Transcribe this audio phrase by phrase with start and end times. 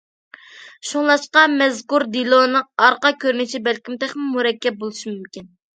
[0.91, 5.53] شۇڭلاشقا مەزكۇر دېلونىڭ ئارقا كۆرۈنۈشى بەلكىم تېخىمۇ مۇرەككەپ بولۇشى مۇمكىن.